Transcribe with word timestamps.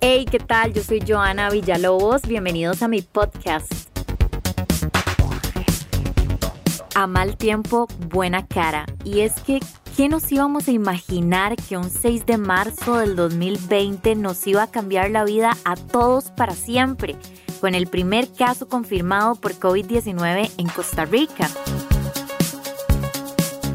Hey, 0.00 0.26
¿qué 0.30 0.38
tal? 0.38 0.74
Yo 0.74 0.82
soy 0.82 1.02
Joana 1.06 1.48
Villalobos. 1.48 2.22
Bienvenidos 2.22 2.82
a 2.82 2.88
mi 2.88 3.00
podcast. 3.00 3.72
A 6.94 7.06
mal 7.06 7.36
tiempo, 7.38 7.86
buena 8.10 8.46
cara. 8.46 8.84
Y 9.04 9.20
es 9.20 9.32
que, 9.40 9.60
¿qué 9.96 10.08
nos 10.10 10.30
íbamos 10.30 10.68
a 10.68 10.72
imaginar 10.72 11.56
que 11.56 11.78
un 11.78 11.88
6 11.88 12.26
de 12.26 12.36
marzo 12.36 12.98
del 12.98 13.16
2020 13.16 14.16
nos 14.16 14.46
iba 14.46 14.64
a 14.64 14.70
cambiar 14.70 15.10
la 15.10 15.24
vida 15.24 15.56
a 15.64 15.76
todos 15.76 16.30
para 16.30 16.54
siempre? 16.54 17.16
Con 17.60 17.74
el 17.74 17.86
primer 17.86 18.30
caso 18.30 18.68
confirmado 18.68 19.34
por 19.34 19.54
COVID-19 19.54 20.50
en 20.58 20.68
Costa 20.68 21.06
Rica. 21.06 21.48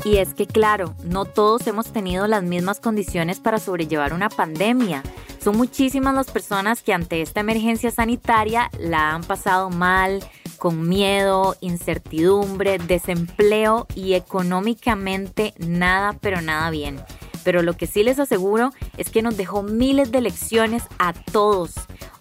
Y 0.04 0.18
es 0.18 0.34
que 0.34 0.48
claro, 0.48 0.96
no 1.04 1.26
todos 1.26 1.66
hemos 1.68 1.92
tenido 1.92 2.28
las 2.28 2.44
mismas 2.44 2.80
condiciones 2.80 3.40
para 3.40 3.60
sobrellevar 3.60 4.14
una 4.14 4.30
pandemia. 4.30 5.04
Son 5.44 5.58
muchísimas 5.58 6.14
las 6.14 6.30
personas 6.30 6.84
que 6.84 6.94
ante 6.94 7.24
esta 7.24 7.40
emergencia 7.40 7.90
sanitaria 7.90 8.70
la 8.78 9.16
han 9.16 9.24
pasado 9.24 9.72
mal, 9.72 10.24
con 10.60 10.88
miedo, 10.88 11.56
incertidumbre, 11.62 12.78
desempleo 12.78 13.88
y 13.96 14.14
económicamente 14.14 15.56
nada, 15.58 16.16
pero 16.22 16.42
nada 16.42 16.70
bien. 16.70 17.02
Pero 17.44 17.64
lo 17.64 17.74
que 17.76 17.88
sí 17.88 18.04
les 18.04 18.20
aseguro 18.20 18.72
es 18.98 19.10
que 19.10 19.24
nos 19.24 19.36
dejó 19.36 19.64
miles 19.64 20.12
de 20.12 20.22
lecciones 20.22 20.84
a 21.00 21.14
todos. 21.14 21.74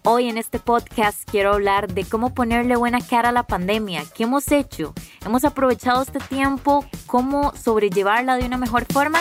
Hoy 0.02 0.30
en 0.30 0.39
este 0.39 0.59
podcast 0.59 1.30
quiero 1.30 1.52
hablar 1.52 1.92
de 1.92 2.05
cómo 2.05 2.33
ponerle 2.33 2.75
buena 2.77 3.02
cara 3.02 3.28
a 3.28 3.33
la 3.33 3.42
pandemia, 3.42 4.02
qué 4.16 4.23
hemos 4.23 4.50
hecho, 4.50 4.95
hemos 5.27 5.45
aprovechado 5.45 6.00
este 6.00 6.20
tiempo, 6.20 6.87
cómo 7.05 7.52
sobrellevarla 7.55 8.39
de 8.39 8.47
una 8.47 8.56
mejor 8.56 8.87
forma. 8.91 9.19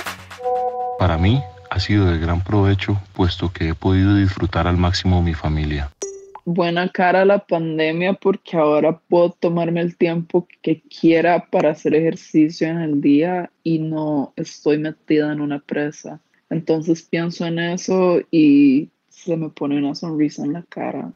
Para 0.97 1.17
mí 1.17 1.43
ha 1.69 1.79
sido 1.79 2.05
de 2.07 2.17
gran 2.17 2.43
provecho 2.43 2.99
puesto 3.13 3.51
que 3.51 3.69
he 3.69 3.73
podido 3.73 4.15
disfrutar 4.15 4.67
al 4.67 4.77
máximo 4.77 5.21
mi 5.21 5.33
familia. 5.33 5.89
Buena 6.45 6.89
cara 6.89 7.21
a 7.21 7.25
la 7.25 7.45
pandemia 7.45 8.13
porque 8.13 8.57
ahora 8.57 8.99
puedo 9.07 9.31
tomarme 9.31 9.81
el 9.81 9.95
tiempo 9.95 10.47
que 10.61 10.81
quiera 10.81 11.45
para 11.51 11.71
hacer 11.71 11.93
ejercicio 11.93 12.67
en 12.67 12.79
el 12.79 13.01
día 13.01 13.51
y 13.63 13.79
no 13.79 14.33
estoy 14.35 14.79
metida 14.79 15.31
en 15.31 15.41
una 15.41 15.59
presa. 15.59 16.19
Entonces 16.49 17.03
pienso 17.03 17.45
en 17.45 17.59
eso 17.59 18.21
y 18.31 18.89
se 19.09 19.37
me 19.37 19.49
pone 19.49 19.77
una 19.77 19.93
sonrisa 19.93 20.43
en 20.43 20.53
la 20.53 20.63
cara. 20.63 21.11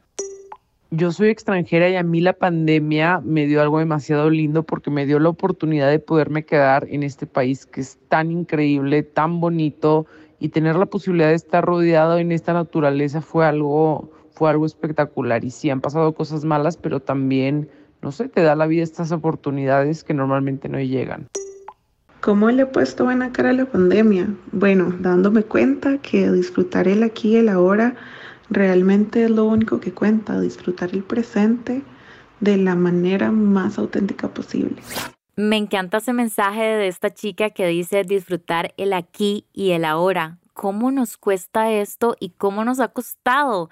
Yo 0.90 1.10
soy 1.10 1.30
extranjera 1.30 1.88
y 1.88 1.96
a 1.96 2.04
mí 2.04 2.20
la 2.20 2.34
pandemia 2.34 3.20
me 3.24 3.46
dio 3.46 3.60
algo 3.60 3.80
demasiado 3.80 4.30
lindo 4.30 4.62
porque 4.62 4.90
me 4.90 5.06
dio 5.06 5.18
la 5.18 5.30
oportunidad 5.30 5.90
de 5.90 5.98
poderme 5.98 6.44
quedar 6.44 6.86
en 6.88 7.02
este 7.02 7.26
país 7.26 7.66
que 7.66 7.80
es 7.80 7.98
tan 8.08 8.30
increíble, 8.30 9.02
tan 9.02 9.40
bonito 9.40 10.06
y 10.44 10.50
tener 10.50 10.76
la 10.76 10.84
posibilidad 10.84 11.30
de 11.30 11.36
estar 11.36 11.64
rodeado 11.64 12.18
en 12.18 12.30
esta 12.30 12.52
naturaleza 12.52 13.22
fue 13.22 13.46
algo 13.46 14.10
fue 14.34 14.50
algo 14.50 14.66
espectacular 14.66 15.42
y 15.42 15.50
sí 15.50 15.70
han 15.70 15.80
pasado 15.80 16.12
cosas 16.12 16.44
malas, 16.44 16.76
pero 16.76 17.00
también 17.00 17.70
no 18.02 18.12
sé, 18.12 18.28
te 18.28 18.42
da 18.42 18.54
la 18.54 18.66
vida 18.66 18.82
estas 18.82 19.10
oportunidades 19.10 20.04
que 20.04 20.12
normalmente 20.12 20.68
no 20.68 20.78
llegan. 20.78 21.28
¿Cómo 22.20 22.50
le 22.50 22.64
he 22.64 22.66
puesto 22.66 23.04
buena 23.04 23.32
cara 23.32 23.50
a 23.50 23.52
la 23.54 23.64
pandemia? 23.64 24.28
Bueno, 24.52 24.92
dándome 25.00 25.44
cuenta 25.44 25.96
que 25.96 26.30
disfrutar 26.30 26.88
el 26.88 27.04
aquí 27.04 27.30
y 27.30 27.36
el 27.36 27.48
ahora 27.48 27.94
realmente 28.50 29.24
es 29.24 29.30
lo 29.30 29.46
único 29.46 29.80
que 29.80 29.92
cuenta, 29.92 30.38
disfrutar 30.38 30.90
el 30.92 31.04
presente 31.04 31.82
de 32.40 32.58
la 32.58 32.74
manera 32.74 33.30
más 33.30 33.78
auténtica 33.78 34.28
posible. 34.28 34.76
Me 35.36 35.56
encanta 35.56 35.96
ese 35.96 36.12
mensaje 36.12 36.62
de 36.62 36.86
esta 36.86 37.12
chica 37.12 37.50
que 37.50 37.66
dice 37.66 38.04
disfrutar 38.04 38.72
el 38.76 38.92
aquí 38.92 39.46
y 39.52 39.72
el 39.72 39.84
ahora. 39.84 40.38
¿Cómo 40.52 40.92
nos 40.92 41.16
cuesta 41.16 41.72
esto 41.72 42.14
y 42.20 42.30
cómo 42.30 42.64
nos 42.64 42.78
ha 42.78 42.86
costado? 42.86 43.70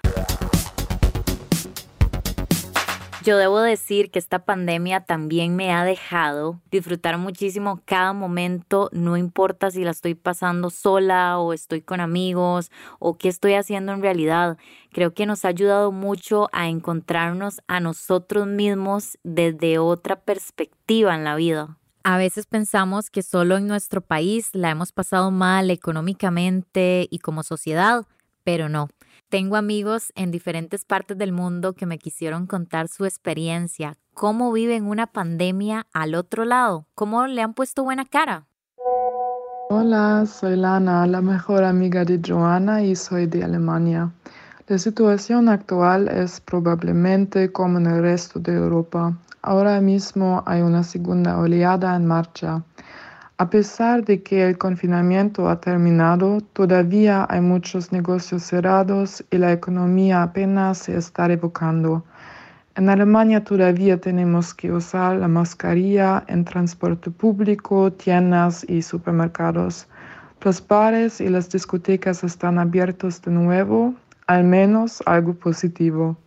Yo 3.23 3.37
debo 3.37 3.61
decir 3.61 4.11
que 4.11 4.19
esta 4.19 4.43
pandemia 4.43 5.05
también 5.05 5.55
me 5.55 5.71
ha 5.71 5.85
dejado 5.85 6.59
disfrutar 6.69 7.17
muchísimo 7.17 7.79
cada 7.85 8.11
momento, 8.11 8.89
no 8.91 9.15
importa 9.15 9.71
si 9.71 9.85
la 9.85 9.91
estoy 9.91 10.13
pasando 10.13 10.69
sola 10.69 11.39
o 11.39 11.53
estoy 11.53 11.81
con 11.81 12.01
amigos 12.01 12.69
o 12.99 13.17
qué 13.17 13.29
estoy 13.29 13.53
haciendo 13.53 13.93
en 13.93 14.01
realidad. 14.01 14.57
Creo 14.91 15.13
que 15.13 15.25
nos 15.25 15.45
ha 15.45 15.47
ayudado 15.47 15.93
mucho 15.93 16.49
a 16.51 16.67
encontrarnos 16.67 17.61
a 17.67 17.79
nosotros 17.79 18.45
mismos 18.45 19.17
desde 19.23 19.79
otra 19.79 20.19
perspectiva 20.19 21.15
en 21.15 21.23
la 21.23 21.37
vida. 21.37 21.77
A 22.03 22.17
veces 22.17 22.45
pensamos 22.45 23.09
que 23.09 23.23
solo 23.23 23.55
en 23.55 23.67
nuestro 23.67 24.01
país 24.01 24.49
la 24.51 24.69
hemos 24.69 24.91
pasado 24.91 25.31
mal 25.31 25.71
económicamente 25.71 27.07
y 27.09 27.19
como 27.19 27.43
sociedad, 27.43 28.05
pero 28.43 28.67
no. 28.67 28.89
Tengo 29.33 29.55
amigos 29.55 30.13
en 30.13 30.29
diferentes 30.29 30.85
partes 30.85 31.17
del 31.17 31.31
mundo 31.31 31.73
que 31.73 31.87
me 31.87 31.97
quisieron 31.97 32.45
contar 32.45 32.87
su 32.87 33.03
experiencia, 33.05 33.97
cómo 34.13 34.51
viven 34.51 34.85
una 34.85 35.07
pandemia 35.07 35.87
al 35.91 36.13
otro 36.13 36.45
lado, 36.45 36.85
cómo 36.93 37.25
le 37.25 37.41
han 37.41 37.55
puesto 37.55 37.83
buena 37.83 38.05
cara. 38.05 38.45
Hola, 39.71 40.27
soy 40.27 40.55
Lana, 40.55 41.07
la 41.07 41.19
mejor 41.21 41.63
amiga 41.63 42.05
de 42.05 42.21
Joana 42.23 42.83
y 42.83 42.95
soy 42.95 43.25
de 43.25 43.43
Alemania. 43.43 44.11
La 44.67 44.77
situación 44.77 45.49
actual 45.49 46.09
es 46.09 46.39
probablemente 46.39 47.51
como 47.51 47.79
en 47.79 47.87
el 47.87 48.03
resto 48.03 48.39
de 48.39 48.53
Europa. 48.53 49.17
Ahora 49.41 49.81
mismo 49.81 50.43
hay 50.45 50.61
una 50.61 50.83
segunda 50.83 51.39
oleada 51.39 51.95
en 51.95 52.05
marcha. 52.05 52.61
A 53.39 53.49
pesar 53.49 54.05
de 54.05 54.21
que 54.21 54.47
el 54.47 54.59
confinamiento 54.59 55.49
ha 55.49 55.59
terminado, 55.59 56.39
todavía 56.53 57.25
hay 57.29 57.41
muchos 57.41 57.91
negocios 57.91 58.43
cerrados 58.43 59.25
y 59.31 59.39
la 59.39 59.51
economía 59.51 60.21
apenas 60.21 60.77
se 60.77 60.95
está 60.95 61.27
revocando. 61.27 62.03
En 62.75 62.89
Alemania 62.89 63.43
todavía 63.43 63.99
tenemos 63.99 64.53
que 64.53 64.71
usar 64.71 65.15
la 65.17 65.27
mascarilla 65.27 66.23
en 66.27 66.45
transporte 66.45 67.09
público, 67.09 67.91
tiendas 67.91 68.65
y 68.69 68.83
supermercados. 68.83 69.87
Los 70.41 70.65
bares 70.67 71.19
y 71.19 71.27
las 71.27 71.49
discotecas 71.49 72.23
están 72.23 72.59
abiertos 72.59 73.19
de 73.23 73.31
nuevo, 73.31 73.95
al 74.27 74.43
menos 74.43 75.01
algo 75.07 75.33
positivo. 75.33 76.17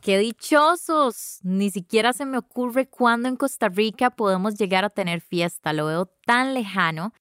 ¡Qué 0.00 0.16
dichosos! 0.18 1.40
Ni 1.42 1.70
siquiera 1.70 2.12
se 2.12 2.24
me 2.24 2.38
ocurre 2.38 2.86
cuándo 2.86 3.28
en 3.28 3.36
Costa 3.36 3.68
Rica 3.68 4.10
podemos 4.10 4.56
llegar 4.56 4.84
a 4.84 4.90
tener 4.90 5.20
fiesta. 5.20 5.72
Lo 5.72 5.86
veo 5.86 6.06
tan 6.24 6.54
lejano. 6.54 7.12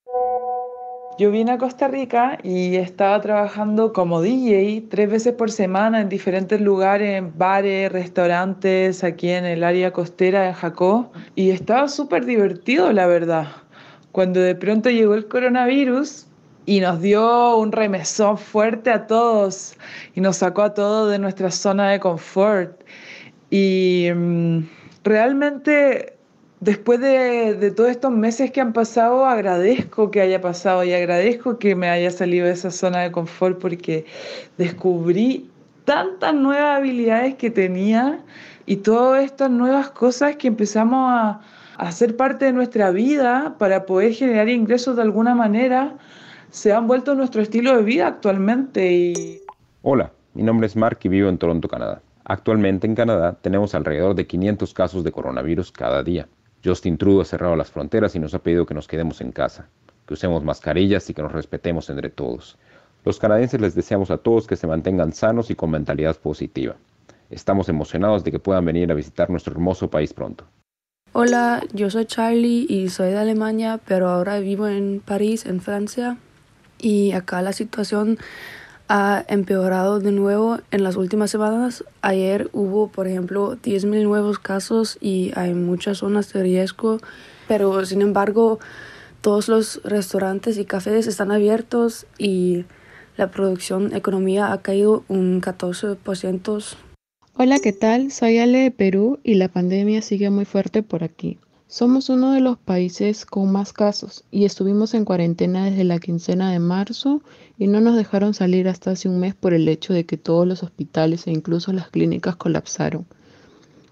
Yo 1.17 1.31
vine 1.31 1.53
a 1.53 1.57
Costa 1.57 1.87
Rica 1.87 2.37
y 2.43 2.75
estaba 2.75 3.19
trabajando 3.19 3.91
como 3.91 4.21
DJ 4.21 4.85
tres 4.91 5.09
veces 5.09 5.33
por 5.33 5.49
semana 5.49 6.01
en 6.01 6.09
diferentes 6.09 6.61
lugares, 6.61 7.17
en 7.17 7.35
bares, 7.35 7.91
restaurantes, 7.91 9.03
aquí 9.03 9.31
en 9.31 9.45
el 9.45 9.63
área 9.63 9.91
costera 9.91 10.43
de 10.43 10.53
Jacó. 10.53 11.11
Y 11.33 11.49
estaba 11.49 11.87
súper 11.87 12.25
divertido, 12.25 12.91
la 12.93 13.07
verdad. 13.07 13.47
Cuando 14.11 14.39
de 14.39 14.53
pronto 14.53 14.91
llegó 14.91 15.15
el 15.15 15.27
coronavirus, 15.27 16.26
y 16.67 16.81
nos 16.81 17.01
dio 17.01 17.55
un 17.55 17.71
remesón 17.71 18.37
fuerte 18.37 18.89
a 18.89 19.07
todos 19.07 19.75
y 20.15 20.21
nos 20.21 20.37
sacó 20.37 20.63
a 20.63 20.73
todos 20.73 21.09
de 21.09 21.17
nuestra 21.17 21.49
zona 21.49 21.91
de 21.91 22.01
confort. 22.01 22.83
Y 23.49 24.09
mm, 24.13 24.59
realmente 25.05 26.17
después 26.59 26.99
de, 26.99 27.55
de, 27.55 27.71
todos 27.71 27.89
estos 27.89 28.11
meses 28.11 28.51
que 28.51 28.59
han 28.59 28.73
pasado, 28.73 29.25
agradezco 29.25 30.11
que 30.11 30.19
haya 30.19 30.41
pasado 30.41 30.83
y 30.83 30.91
agradezco 30.91 31.57
que 31.57 31.73
me 31.73 31.87
haya 31.89 32.11
salido 32.11 32.47
de 32.47 32.51
esa 32.51 32.69
zona 32.69 32.99
de 32.99 33.13
confort 33.13 33.59
porque 33.59 34.05
descubrí 34.57 35.49
tantas 35.85 36.33
nuevas 36.33 36.79
habilidades 36.79 37.35
que 37.35 37.49
tenía 37.49 38.19
y 38.65 38.75
todas 38.75 39.23
estas 39.23 39.49
nuevas 39.49 39.89
cosas 39.91 40.35
que 40.35 40.49
empezamos 40.49 41.09
a, 41.13 41.29
a 41.77 41.87
hacer 41.87 42.17
parte 42.17 42.43
de 42.43 42.51
nuestra 42.51 42.91
vida 42.91 43.55
para 43.57 43.85
poder 43.85 44.11
generar 44.11 44.49
ingresos 44.49 44.97
de 44.97 45.03
alguna 45.03 45.33
manera 45.33 45.95
se 46.51 46.73
han 46.73 46.87
vuelto 46.87 47.15
nuestro 47.15 47.41
estilo 47.41 47.75
de 47.75 47.83
vida 47.83 48.07
actualmente. 48.07 48.91
Y... 48.91 49.41
Hola, 49.81 50.11
mi 50.33 50.43
nombre 50.43 50.67
es 50.67 50.75
Mark 50.75 50.99
y 51.03 51.09
vivo 51.09 51.29
en 51.29 51.37
Toronto, 51.37 51.67
Canadá. 51.67 52.01
Actualmente 52.25 52.87
en 52.87 52.95
Canadá 52.95 53.37
tenemos 53.41 53.73
alrededor 53.73 54.15
de 54.15 54.27
500 54.27 54.73
casos 54.73 55.03
de 55.03 55.11
coronavirus 55.11 55.71
cada 55.71 56.03
día. 56.03 56.27
Justin 56.63 56.97
Trudeau 56.97 57.21
ha 57.21 57.25
cerrado 57.25 57.55
las 57.55 57.71
fronteras 57.71 58.15
y 58.15 58.19
nos 58.19 58.33
ha 58.33 58.39
pedido 58.39 58.65
que 58.65 58.73
nos 58.73 58.87
quedemos 58.87 59.21
en 59.21 59.31
casa, 59.31 59.67
que 60.05 60.13
usemos 60.13 60.43
mascarillas 60.43 61.09
y 61.09 61.13
que 61.13 61.21
nos 61.21 61.31
respetemos 61.31 61.89
entre 61.89 62.09
todos. 62.09 62.57
Los 63.05 63.19
canadienses 63.19 63.61
les 63.61 63.75
deseamos 63.75 64.11
a 64.11 64.17
todos 64.17 64.47
que 64.47 64.57
se 64.57 64.67
mantengan 64.67 65.13
sanos 65.13 65.49
y 65.49 65.55
con 65.55 65.71
mentalidad 65.71 66.17
positiva. 66.17 66.75
Estamos 67.29 67.69
emocionados 67.69 68.23
de 68.23 68.31
que 68.31 68.39
puedan 68.39 68.65
venir 68.65 68.91
a 68.91 68.95
visitar 68.95 69.29
nuestro 69.29 69.53
hermoso 69.53 69.89
país 69.89 70.13
pronto. 70.13 70.45
Hola, 71.13 71.63
yo 71.73 71.89
soy 71.89 72.05
Charlie 72.05 72.65
y 72.67 72.89
soy 72.89 73.11
de 73.11 73.17
Alemania, 73.17 73.79
pero 73.85 74.09
ahora 74.09 74.39
vivo 74.39 74.67
en 74.67 75.01
París, 75.05 75.45
en 75.45 75.61
Francia 75.61 76.17
y 76.79 77.11
acá 77.11 77.41
la 77.41 77.53
situación 77.53 78.17
ha 78.89 79.25
empeorado 79.27 79.99
de 79.99 80.11
nuevo 80.11 80.59
en 80.71 80.83
las 80.83 80.95
últimas 80.95 81.31
semanas. 81.31 81.83
Ayer 82.01 82.49
hubo, 82.53 82.87
por 82.87 83.07
ejemplo, 83.07 83.57
10.000 83.57 84.03
nuevos 84.03 84.39
casos 84.39 84.97
y 85.01 85.31
hay 85.35 85.53
muchas 85.53 85.99
zonas 85.99 86.31
de 86.31 86.43
riesgo, 86.43 86.99
pero 87.47 87.85
sin 87.85 88.01
embargo 88.01 88.59
todos 89.21 89.49
los 89.49 89.81
restaurantes 89.83 90.57
y 90.57 90.65
cafés 90.65 91.07
están 91.07 91.31
abiertos 91.31 92.05
y 92.17 92.65
la 93.17 93.31
producción 93.31 93.93
economía 93.93 94.53
ha 94.53 94.61
caído 94.61 95.03
un 95.07 95.41
14%. 95.41 96.77
Hola, 97.33 97.59
¿qué 97.59 97.73
tal? 97.73 98.11
Soy 98.11 98.37
Ale 98.37 98.59
de 98.59 98.71
Perú 98.71 99.19
y 99.23 99.35
la 99.35 99.47
pandemia 99.49 100.01
sigue 100.01 100.29
muy 100.29 100.45
fuerte 100.45 100.81
por 100.81 101.03
aquí. 101.03 101.39
Somos 101.69 102.07
uno 102.07 102.31
de 102.31 102.39
los 102.39 102.57
países 102.57 103.25
con 103.25 103.51
más 103.51 103.73
casos 103.73 104.23
y 104.31 104.45
estuvimos 104.45 104.93
en 104.93 105.03
cuarentena 105.03 105.65
desde 105.65 105.83
la 105.83 105.99
quincena 105.99 106.49
de 106.49 106.59
marzo 106.59 107.21
y 107.57 107.67
no 107.67 107.81
nos 107.81 107.97
dejaron 107.97 108.33
salir 108.33 108.69
hasta 108.69 108.91
hace 108.91 109.09
un 109.09 109.19
mes 109.19 109.35
por 109.35 109.53
el 109.53 109.67
hecho 109.67 109.93
de 109.93 110.05
que 110.05 110.15
todos 110.15 110.47
los 110.47 110.63
hospitales 110.63 111.27
e 111.27 111.31
incluso 111.31 111.73
las 111.73 111.89
clínicas 111.89 112.37
colapsaron. 112.37 113.05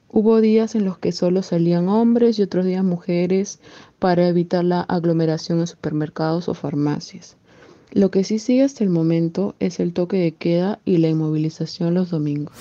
Hubo 0.07 0.39
días 0.39 0.75
en 0.75 0.85
los 0.85 0.97
que 0.99 1.11
solo 1.11 1.43
salían 1.43 1.89
hombres 1.89 2.39
y 2.39 2.43
otros 2.43 2.63
días 2.63 2.85
mujeres 2.85 3.59
para 3.99 4.25
evitar 4.25 4.63
la 4.63 4.79
aglomeración 4.79 5.59
en 5.59 5.67
supermercados 5.67 6.47
o 6.47 6.53
farmacias. 6.53 7.35
Lo 7.91 8.09
que 8.09 8.23
sí 8.23 8.39
sigue 8.39 8.63
hasta 8.63 8.85
el 8.85 8.89
momento 8.89 9.53
es 9.59 9.81
el 9.81 9.91
toque 9.91 10.15
de 10.15 10.31
queda 10.31 10.79
y 10.85 10.97
la 10.97 11.09
inmovilización 11.09 11.93
los 11.93 12.09
domingos. 12.09 12.55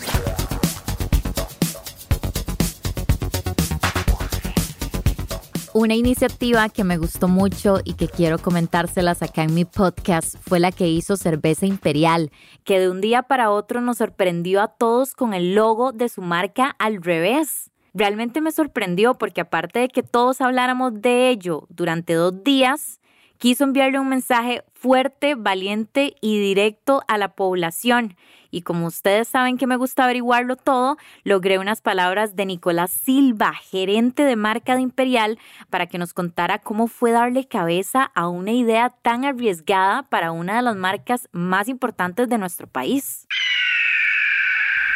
Una 5.76 5.97
iniciativa 5.97 6.69
que 6.69 6.85
me 6.85 6.99
gustó 6.99 7.26
mucho 7.26 7.81
y 7.82 7.94
que 7.94 8.06
quiero 8.06 8.38
comentárselas 8.38 9.23
acá 9.23 9.43
en 9.43 9.55
mi 9.55 9.65
podcast 9.65 10.37
fue 10.49 10.61
la 10.61 10.71
que 10.71 10.87
hizo 10.87 11.17
Cerveza 11.17 11.67
Imperial, 11.67 12.31
que 12.62 12.79
de 12.79 12.88
un 12.88 13.00
día 13.00 13.25
para 13.25 13.50
otro 13.50 13.81
nos 13.81 13.99
sorprendió 13.99 14.62
a 14.62 14.69
todos 14.69 15.17
con 15.17 15.35
el 15.35 15.56
logo 15.56 15.91
de 15.91 16.09
su 16.09 16.23
marca 16.23 16.76
al 16.79 17.03
revés. 17.03 17.73
Realmente 17.93 18.41
me 18.41 18.53
sorprendió 18.53 19.15
porque 19.15 19.41
aparte 19.41 19.81
de 19.81 19.88
que 19.88 20.05
todos 20.05 20.41
habláramos 20.41 21.03
de 21.03 21.29
ello 21.31 21.67
durante 21.71 22.15
dos 22.15 22.44
días, 22.44 23.00
quiso 23.38 23.64
enviarle 23.64 23.98
un 23.98 24.08
mensaje 24.08 24.64
fuerte, 24.72 25.34
valiente 25.34 26.16
y 26.20 26.38
directo 26.38 27.02
a 27.08 27.19
la 27.19 27.34
población 27.34 28.16
y 28.54 28.62
como 28.62 28.86
ustedes 28.86 29.26
saben 29.26 29.58
que 29.58 29.66
me 29.66 29.75
gusta 29.75 30.04
averiguarlo 30.04 30.54
todo, 30.54 30.96
logré 31.25 31.58
unas 31.58 31.81
palabras 31.81 32.36
de 32.36 32.46
Nicolás 32.46 32.92
Silva, 32.92 33.52
gerente 33.52 34.22
de 34.22 34.36
marca 34.36 34.76
de 34.76 34.82
Imperial, 34.82 35.40
para 35.70 35.88
que 35.88 35.98
nos 35.98 36.14
contara 36.14 36.60
cómo 36.60 36.86
fue 36.86 37.10
darle 37.10 37.48
cabeza 37.48 38.12
a 38.14 38.28
una 38.28 38.52
idea 38.52 38.90
tan 38.90 39.25
arriesgada 39.25 40.04
para 40.04 40.30
una 40.30 40.54
de 40.54 40.62
las 40.62 40.76
marcas 40.76 41.28
más 41.32 41.69
importantes 41.69 42.28
de 42.28 42.38
nuestro 42.38 42.69
país. 42.69 43.26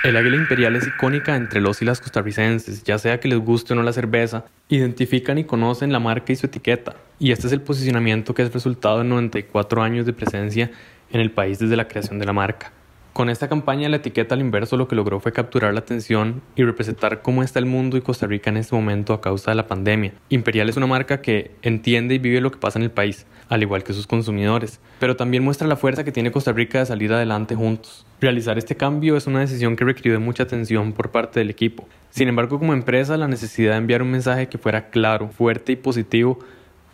El 0.09 0.17
águila 0.17 0.37
imperial 0.37 0.75
es 0.75 0.87
icónica 0.87 1.37
entre 1.37 1.61
los 1.61 1.83
y 1.83 1.85
las 1.85 2.01
costarricenses, 2.01 2.83
ya 2.83 2.97
sea 2.97 3.21
que 3.21 3.29
les 3.29 3.39
guste 3.39 3.75
o 3.75 3.77
no 3.77 3.83
la 3.83 3.93
cerveza, 3.93 4.47
identifican 4.71 5.37
y 5.37 5.45
conocen 5.45 5.93
la 5.93 6.01
marca 6.01 6.33
y 6.33 6.37
su 6.37 6.47
etiqueta, 6.47 6.97
y 7.19 7.31
este 7.31 7.47
es 7.47 7.53
el 7.53 7.61
posicionamiento 7.61 8.33
que 8.33 8.41
es 8.41 8.51
resultado 8.51 9.01
de 9.01 9.05
94 9.05 9.83
años 9.83 10.07
de 10.07 10.15
presencia 10.15 10.71
en 11.11 11.21
el 11.21 11.31
país 11.31 11.59
desde 11.59 11.77
la 11.77 11.89
creación 11.89 12.19
de 12.19 12.25
la 12.25 12.33
marca. 12.33 12.73
Con 13.19 13.31
esta 13.31 13.49
campaña 13.49 13.89
la 13.89 13.97
etiqueta 13.97 14.37
al 14.37 14.41
inverso 14.41 14.77
lo 14.77 14.87
que 14.87 14.95
logró 14.95 15.19
fue 15.19 15.33
capturar 15.33 15.75
la 15.75 15.81
atención 15.81 16.41
y 16.55 16.63
representar 16.63 17.21
cómo 17.21 17.43
está 17.43 17.59
el 17.59 17.67
mundo 17.67 17.97
y 17.97 18.01
Costa 18.01 18.29
Rica 18.29 18.49
en 18.49 18.59
este 18.59 18.77
momento 18.77 19.13
a 19.13 19.21
causa 19.21 19.51
de 19.51 19.57
la 19.57 19.67
pandemia. 19.67 20.13
Imperial 20.29 20.69
es 20.69 20.77
una 20.77 20.87
marca 20.87 21.21
que 21.21 21.51
entiende 21.63 22.15
y 22.15 22.19
vive 22.19 22.41
lo 22.41 22.53
que 22.53 22.59
pasa 22.59 22.79
en 22.79 22.85
el 22.85 22.93
país, 22.93 23.27
al 23.49 23.61
igual 23.61 23.83
que 23.83 23.93
sus 23.93 24.07
consumidores, 24.07 24.79
pero 25.01 25.17
también 25.17 25.43
muestra 25.43 25.67
la 25.67 25.75
fuerza 25.75 26.05
que 26.05 26.13
tiene 26.13 26.31
Costa 26.31 26.53
Rica 26.53 26.79
de 26.79 26.87
salir 26.87 27.13
adelante 27.13 27.57
juntos. 27.57 28.07
Realizar 28.21 28.57
este 28.57 28.77
cambio 28.77 29.17
es 29.17 29.27
una 29.27 29.41
decisión 29.41 29.75
que 29.75 29.85
requirió 29.85 30.21
mucha 30.21 30.45
atención 30.45 30.93
por 30.93 31.11
parte 31.11 31.41
del 31.41 31.51
equipo. 31.51 31.89
Sin 32.11 32.29
embargo, 32.29 32.61
como 32.61 32.73
empresa, 32.73 33.17
la 33.17 33.27
necesidad 33.27 33.73
de 33.73 33.79
enviar 33.79 34.01
un 34.01 34.13
mensaje 34.13 34.49
que 34.49 34.59
fuera 34.59 34.91
claro, 34.91 35.29
fuerte 35.31 35.73
y 35.73 35.77
positivo 35.77 36.39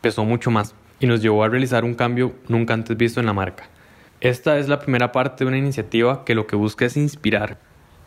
pesó 0.00 0.24
mucho 0.24 0.50
más 0.50 0.74
y 1.00 1.06
nos 1.06 1.20
llevó 1.20 1.44
a 1.44 1.50
realizar 1.50 1.84
un 1.84 1.92
cambio 1.92 2.32
nunca 2.48 2.72
antes 2.72 2.96
visto 2.96 3.20
en 3.20 3.26
la 3.26 3.34
marca. 3.34 3.68
Esta 4.24 4.56
es 4.56 4.68
la 4.68 4.78
primera 4.78 5.12
parte 5.12 5.44
de 5.44 5.48
una 5.48 5.58
iniciativa 5.58 6.24
que 6.24 6.34
lo 6.34 6.46
que 6.46 6.56
busca 6.56 6.86
es 6.86 6.96
inspirar, 6.96 7.58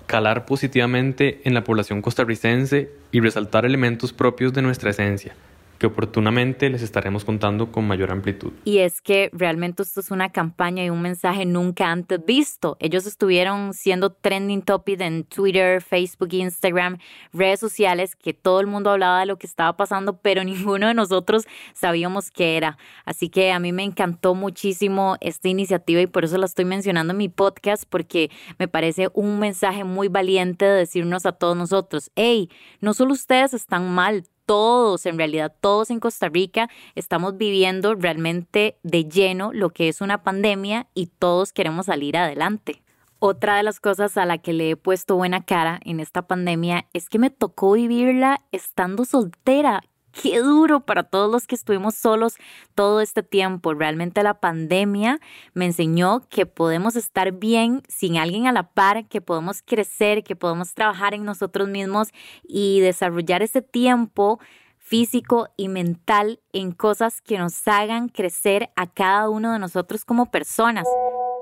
calar 0.07 0.47
positivamente 0.47 1.41
en 1.43 1.53
la 1.53 1.63
población 1.63 2.01
costarricense 2.01 2.89
y 3.11 3.19
resaltar 3.19 3.67
elementos 3.67 4.13
propios 4.13 4.51
de 4.51 4.63
nuestra 4.63 4.89
esencia, 4.89 5.35
que 5.77 5.87
oportunamente 5.87 6.69
les 6.69 6.81
estaremos 6.81 7.23
contando 7.25 7.71
con 7.71 7.87
mayor 7.87 8.11
amplitud. 8.11 8.51
Y 8.65 8.79
es 8.79 9.01
que 9.01 9.29
realmente 9.33 9.83
esto 9.83 9.99
es 9.99 10.11
una 10.11 10.31
campaña 10.31 10.83
y 10.83 10.89
un 10.89 11.01
mensaje 11.01 11.45
nunca 11.45 11.91
antes 11.91 12.23
visto. 12.25 12.77
Ellos 12.79 13.05
estuvieron 13.05 13.73
siendo 13.73 14.11
trending 14.11 14.61
topic 14.61 15.01
en 15.01 15.23
Twitter, 15.23 15.81
Facebook, 15.81 16.29
Instagram, 16.33 16.97
redes 17.33 17.59
sociales, 17.59 18.15
que 18.15 18.33
todo 18.33 18.59
el 18.59 18.67
mundo 18.67 18.91
hablaba 18.91 19.19
de 19.19 19.25
lo 19.25 19.37
que 19.37 19.47
estaba 19.47 19.77
pasando, 19.77 20.17
pero 20.17 20.43
ninguno 20.43 20.87
de 20.87 20.93
nosotros 20.93 21.45
sabíamos 21.73 22.31
qué 22.31 22.57
era. 22.57 22.77
Así 23.05 23.29
que 23.29 23.51
a 23.51 23.59
mí 23.59 23.71
me 23.71 23.83
encantó 23.83 24.35
muchísimo 24.35 25.17
esta 25.21 25.47
iniciativa 25.47 26.01
y 26.01 26.07
por 26.07 26.25
eso 26.25 26.37
la 26.37 26.45
estoy 26.45 26.65
mencionando 26.65 27.11
en 27.11 27.17
mi 27.17 27.29
podcast, 27.29 27.83
porque 27.87 28.31
me 28.57 28.67
parece 28.67 29.09
un 29.13 29.39
mensaje 29.39 29.83
muy 29.83 30.07
valiente 30.07 30.65
de 30.65 30.77
decirnos 30.77 31.25
a 31.25 31.31
todos 31.31 31.55
nosotros, 31.55 32.11
hey, 32.15 32.49
no 32.81 32.93
solo 32.93 33.13
ustedes 33.13 33.53
están 33.53 33.93
mal, 33.93 34.23
todos, 34.47 35.05
en 35.05 35.19
realidad 35.19 35.53
todos 35.61 35.91
en 35.91 35.99
Costa 35.99 36.29
Rica 36.29 36.69
estamos 36.95 37.37
viviendo 37.37 37.93
realmente 37.93 38.77
de 38.81 39.05
lleno 39.05 39.51
lo 39.53 39.69
que 39.69 39.89
es 39.89 40.01
una 40.01 40.23
pandemia 40.23 40.87
y 40.95 41.07
todos 41.07 41.53
queremos 41.53 41.85
salir 41.85 42.17
adelante. 42.17 42.81
Otra 43.19 43.57
de 43.57 43.63
las 43.63 43.79
cosas 43.79 44.15
a 44.17 44.25
la 44.25 44.37
que 44.37 44.53
le 44.53 44.71
he 44.71 44.75
puesto 44.75 45.15
buena 45.15 45.43
cara 45.43 45.79
en 45.83 45.99
esta 45.99 46.23
pandemia 46.27 46.87
es 46.93 47.09
que 47.09 47.19
me 47.19 47.29
tocó 47.29 47.73
vivirla 47.73 48.41
estando 48.51 49.05
soltera 49.05 49.83
qué 50.21 50.39
duro 50.39 50.81
para 50.81 51.03
todos 51.03 51.31
los 51.31 51.47
que 51.47 51.55
estuvimos 51.55 51.95
solos 51.95 52.35
todo 52.75 53.01
este 53.01 53.23
tiempo. 53.23 53.73
Realmente 53.73 54.23
la 54.23 54.39
pandemia 54.39 55.19
me 55.53 55.65
enseñó 55.65 56.27
que 56.29 56.45
podemos 56.45 56.95
estar 56.95 57.31
bien 57.33 57.83
sin 57.87 58.17
alguien 58.17 58.47
a 58.47 58.51
la 58.51 58.71
par, 58.71 59.07
que 59.07 59.21
podemos 59.21 59.61
crecer, 59.61 60.23
que 60.23 60.35
podemos 60.35 60.73
trabajar 60.73 61.13
en 61.13 61.25
nosotros 61.25 61.67
mismos 61.67 62.09
y 62.43 62.79
desarrollar 62.79 63.41
ese 63.41 63.61
tiempo 63.61 64.39
físico 64.77 65.49
y 65.57 65.67
mental 65.67 66.39
en 66.53 66.71
cosas 66.71 67.21
que 67.21 67.37
nos 67.37 67.67
hagan 67.67 68.07
crecer 68.07 68.69
a 68.75 68.87
cada 68.87 69.29
uno 69.29 69.51
de 69.51 69.59
nosotros 69.59 70.05
como 70.05 70.31
personas. 70.31 70.85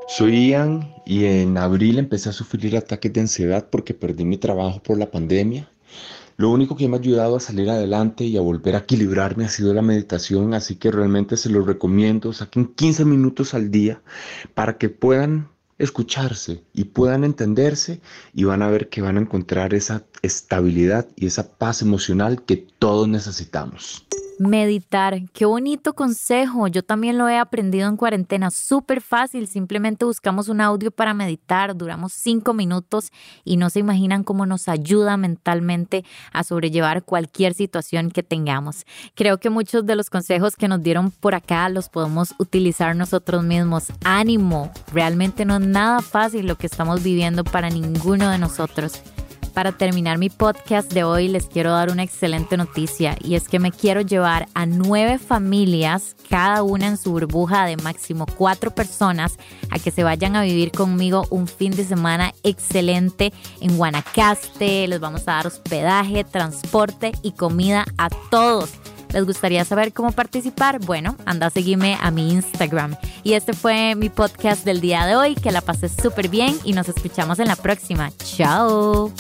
Soy 0.08 0.50
Ian 0.50 0.94
y 1.06 1.26
en 1.26 1.58
abril 1.58 2.00
empecé 2.00 2.30
a 2.30 2.34
sufrir 2.34 2.76
ataques 2.76 3.12
de 3.14 3.22
ansiedad 3.22 3.68
porque 3.70 3.94
perdí 3.94 4.26
mi 4.26 4.38
trabajo 4.38 4.82
por 4.82 4.98
la 4.98 5.10
pandemia 5.10 5.70
lo 6.38 6.50
único 6.50 6.76
que 6.76 6.88
me 6.88 6.98
ha 6.98 7.00
ayudado 7.00 7.38
a 7.38 7.40
salir 7.40 7.70
adelante 7.70 8.26
y 8.26 8.38
a 8.38 8.42
volver 8.42 8.76
a 8.76 8.80
equilibrarme 8.80 9.46
ha 9.46 9.50
sido 9.50 9.74
la 9.74 9.82
meditación, 9.82 10.54
así 10.54 10.76
que 10.76 10.92
realmente 10.92 11.38
se 11.38 11.50
lo 11.50 11.62
recomiendo. 11.64 12.34
Saquen 12.34 12.74
15 12.74 13.06
minutos 13.06 13.54
al 13.54 13.72
día 13.72 14.02
para 14.54 14.78
que 14.78 14.90
puedan 14.90 15.50
escucharse 15.78 16.64
y 16.74 16.86
puedan 16.86 17.24
entenderse 17.24 18.02
y 18.34 18.44
van 18.44 18.62
a 18.62 18.70
ver 18.70 18.90
que 18.90 19.02
van 19.02 19.18
a 19.18 19.22
encontrar 19.22 19.74
esa 19.74 20.04
estabilidad 20.22 21.08
y 21.16 21.28
esa 21.28 21.58
paz 21.58 21.82
emocional 21.82 22.44
que 22.44 22.58
todos 22.80 23.08
necesitamos. 23.08 24.06
Meditar, 24.38 25.22
qué 25.32 25.46
bonito 25.46 25.94
consejo. 25.94 26.68
Yo 26.68 26.84
también 26.84 27.18
lo 27.18 27.30
he 27.30 27.38
aprendido 27.38 27.88
en 27.88 27.96
cuarentena. 27.96 28.52
Súper 28.52 29.00
fácil. 29.02 29.48
Simplemente 29.48 30.04
buscamos 30.04 30.50
un 30.50 30.60
audio 30.60 30.92
para 30.92 31.14
meditar. 31.14 31.76
Duramos 31.76 32.12
cinco 32.12 32.54
minutos 32.54 33.12
y 33.46 33.56
no 33.56 33.70
se 33.70 33.80
imaginan 33.80 34.26
cómo 34.26 34.46
nos 34.46 34.68
ayuda 34.68 35.16
mentalmente 35.16 36.04
a 36.34 36.44
sobrellevar 36.44 37.04
cualquier 37.04 37.54
situación 37.54 38.12
que 38.12 38.24
tengamos. 38.24 38.86
Creo 39.14 39.40
que 39.40 39.50
muchos 39.50 39.86
de 39.86 39.96
los 39.96 40.10
consejos 40.10 40.58
que 40.58 40.68
nos 40.68 40.84
dieron 40.84 41.12
por 41.12 41.34
acá 41.34 41.70
los 41.70 41.88
podemos 41.88 42.36
utilizar 42.38 42.94
nosotros 42.94 43.42
mismos. 43.44 43.86
Ánimo. 44.04 44.70
Realmente 44.92 45.46
no 45.46 45.56
es 45.56 45.66
nada 45.66 46.02
fácil 46.02 46.46
lo 46.46 46.58
que 46.58 46.68
estamos 46.68 47.02
viviendo 47.04 47.46
para 47.46 47.70
ninguno 47.70 48.30
de 48.30 48.38
nosotros. 48.38 49.02
Para 49.56 49.72
terminar 49.72 50.18
mi 50.18 50.30
podcast 50.30 50.92
de 50.92 51.06
hoy 51.06 51.30
les 51.30 51.48
quiero 51.48 51.72
dar 51.72 51.90
una 51.90 52.04
excelente 52.04 52.58
noticia 52.58 53.18
y 53.24 53.36
es 53.36 53.48
que 53.48 53.58
me 53.58 53.72
quiero 53.72 54.02
llevar 54.02 54.50
a 54.54 54.66
nueve 54.66 55.18
familias, 55.18 56.18
cada 56.30 56.62
una 56.62 56.88
en 56.88 56.98
su 56.98 57.14
burbuja 57.14 57.66
de 57.66 57.78
máximo 57.78 58.26
cuatro 58.26 58.72
personas, 58.72 59.38
a 59.70 59.80
que 59.80 59.92
se 59.92 60.04
vayan 60.04 60.36
a 60.36 60.42
vivir 60.42 60.72
conmigo 60.72 61.26
un 61.30 61.48
fin 61.48 61.72
de 61.72 61.86
semana 61.86 62.34
excelente 62.44 63.32
en 63.62 63.78
Guanacaste. 63.78 64.90
Les 64.90 65.00
vamos 65.00 65.22
a 65.22 65.36
dar 65.36 65.48
hospedaje, 65.48 66.26
transporte 66.26 67.14
y 67.24 67.32
comida 67.32 67.86
a 67.98 68.10
todos. 68.10 68.72
¿Les 69.14 69.26
gustaría 69.26 69.64
saber 69.64 69.94
cómo 69.94 70.12
participar? 70.12 70.80
Bueno, 70.80 71.16
anda 71.26 71.48
a 71.48 71.50
seguirme 71.50 71.98
a 72.02 72.12
mi 72.12 72.34
Instagram. 72.34 72.98
Y 73.24 73.34
este 73.34 73.54
fue 73.54 73.96
mi 73.96 74.10
podcast 74.10 74.66
del 74.66 74.82
día 74.82 75.06
de 75.06 75.16
hoy. 75.16 75.36
Que 75.36 75.52
la 75.52 75.62
pasé 75.62 75.88
súper 75.88 76.28
bien 76.28 76.58
y 76.66 76.74
nos 76.74 76.90
escuchamos 76.90 77.40
en 77.40 77.48
la 77.48 77.56
próxima. 77.56 78.12
Chao. 78.18 79.14